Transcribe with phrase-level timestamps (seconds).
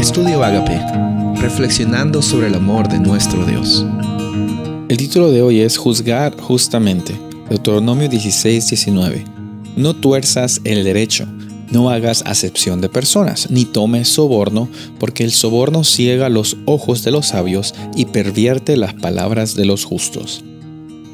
[0.00, 0.80] Estudio Agape,
[1.42, 3.84] reflexionando sobre el amor de nuestro Dios.
[4.88, 7.14] El título de hoy es Juzgar justamente,
[7.50, 9.24] Deuteronomio 16, 19.
[9.76, 11.26] No tuerzas el derecho,
[11.70, 17.10] no hagas acepción de personas, ni tomes soborno, porque el soborno ciega los ojos de
[17.10, 20.42] los sabios y pervierte las palabras de los justos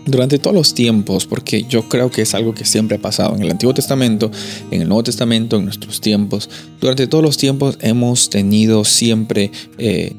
[0.07, 3.43] durante todos los tiempos, porque yo creo que es algo que siempre ha pasado en
[3.43, 4.31] el Antiguo Testamento,
[4.71, 6.49] en el Nuevo Testamento, en nuestros tiempos,
[6.81, 10.15] durante todos los tiempos hemos tenido siempre eh,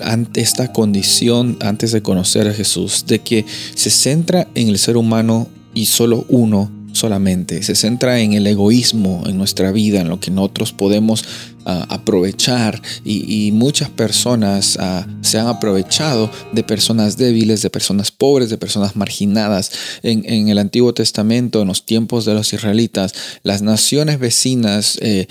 [0.00, 4.96] ante esta condición, antes de conocer a Jesús, de que se centra en el ser
[4.96, 10.20] humano y solo uno solamente, se centra en el egoísmo en nuestra vida, en lo
[10.20, 11.24] que nosotros podemos
[11.64, 18.58] aprovechar y, muchas personas ah, se han aprovechado de personas débiles, de personas pobres, de
[18.58, 19.72] personas marginadas.
[20.02, 25.26] En, el Antiguo Testamento, en los tiempos de los israelitas, las naciones vecinas eh,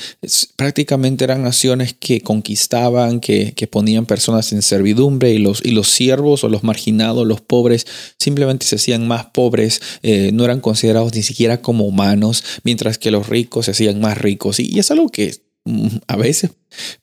[0.55, 6.49] prácticamente eran naciones que conquistaban, que, ponían personas en servidumbre y los, y siervos o
[6.49, 7.85] los marginados, los pobres,
[8.17, 13.11] simplemente se hacían más pobres, eh, no eran considerados ni siquiera como humanos, mientras que
[13.11, 14.59] los ricos se hacían más ricos.
[14.59, 15.50] y es algo que
[16.07, 16.51] a veces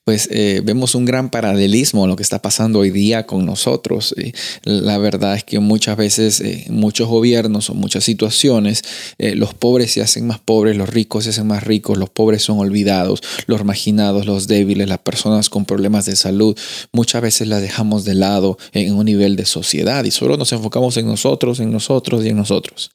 [0.03, 4.15] pues eh, vemos un gran paralelismo en lo que está pasando hoy día con nosotros.
[4.63, 8.83] la verdad es que muchas veces, eh, muchos gobiernos o muchas situaciones,
[9.17, 12.41] eh, los pobres se hacen más pobres, los ricos se hacen más ricos, los pobres
[12.41, 16.57] son olvidados, los marginados, los débiles, las personas con problemas de salud,
[16.91, 20.97] muchas veces las dejamos de lado en un nivel de sociedad y solo nos enfocamos
[20.97, 22.91] en nosotros, en nosotros y en nosotros.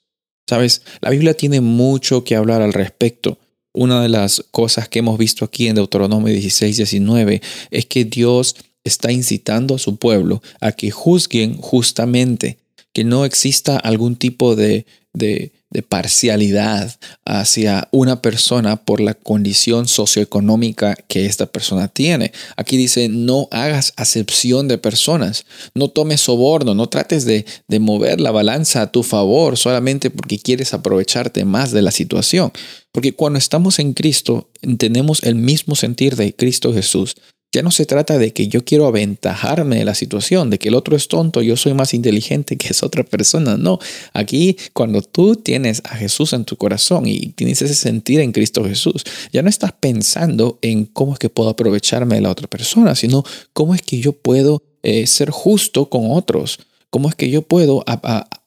[0.48, 3.38] Sabes, la Biblia tiene mucho que hablar al respecto.
[3.76, 8.54] Una de las cosas que hemos visto aquí en Deuteronomio 16, 19 es que Dios
[8.84, 12.58] está incitando a su pueblo a que juzguen justamente,
[12.94, 15.52] que no exista algún tipo de, de,
[15.88, 22.30] parcialidad hacia una persona por la condición socioeconómica que esta persona tiene.
[22.56, 28.20] Aquí dice, no hagas acepción de personas, no tomes soborno, no trates de, de mover
[28.20, 32.52] la balanza a tu favor solamente porque quieres aprovecharte más de la situación.
[32.92, 37.16] Porque cuando estamos en Cristo, tenemos el mismo sentir de Cristo Jesús.
[37.54, 40.74] Ya no se trata de que yo quiero aventajarme de la situación, de que el
[40.74, 43.56] otro es tonto, yo soy más inteligente que esa otra persona.
[43.56, 43.78] No,
[44.12, 48.64] aquí cuando tú tienes a Jesús en tu corazón y tienes ese sentir en Cristo
[48.64, 52.96] Jesús, ya no estás pensando en cómo es que puedo aprovecharme de la otra persona,
[52.96, 53.22] sino
[53.52, 56.58] cómo es que yo puedo eh, ser justo con otros,
[56.90, 57.84] cómo es que yo puedo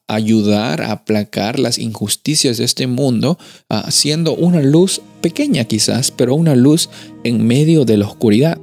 [0.06, 3.38] ayudar a aplacar las injusticias de este mundo,
[3.70, 6.90] haciendo una luz pequeña quizás, pero una luz
[7.24, 8.58] en medio de la oscuridad.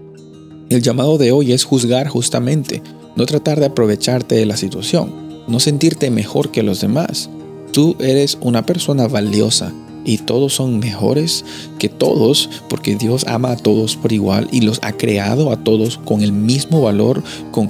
[0.70, 2.82] El llamado de hoy es juzgar justamente,
[3.16, 5.14] no tratar de aprovecharte de la situación,
[5.48, 7.30] no sentirte mejor que los demás.
[7.72, 9.72] Tú eres una persona valiosa
[10.06, 11.46] y todos son mejores
[11.78, 15.98] que todos porque Dios ama a todos por igual y los ha creado a todos
[15.98, 17.70] con el mismo valor con,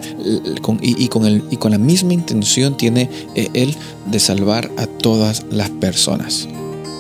[0.82, 3.76] y, con y con la misma intención tiene eh, Él
[4.06, 6.48] de salvar a todas las personas.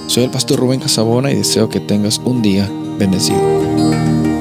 [0.07, 2.69] Soy el pastor Rubén Casabona y deseo que tengas un día
[2.99, 4.34] bendecido.